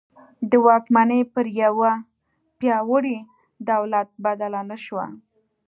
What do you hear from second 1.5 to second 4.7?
یوه پیاوړي دولت بدله